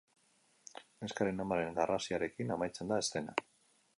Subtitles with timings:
[1.07, 3.37] Neskaren amaren garrasiarekin amaitzen da eszena.